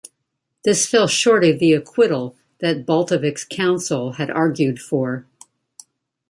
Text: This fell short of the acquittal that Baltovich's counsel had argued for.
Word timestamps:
This 0.65 0.87
fell 0.87 1.05
short 1.07 1.43
of 1.45 1.59
the 1.59 1.73
acquittal 1.73 2.35
that 2.57 2.87
Baltovich's 2.87 3.43
counsel 3.43 4.13
had 4.13 4.31
argued 4.31 4.81
for. 4.81 5.27